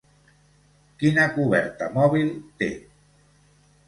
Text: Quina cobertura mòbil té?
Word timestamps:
Quina 1.03 1.25
cobertura 1.35 1.89
mòbil 1.97 2.31
té? 2.63 2.71